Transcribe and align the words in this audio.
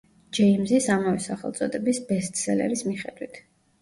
ჯეიმზის 0.35 0.87
ამავე 0.93 1.21
სახელწოდების 1.27 2.03
ბესტსელერის 2.11 2.87
მიხედვით. 2.89 3.39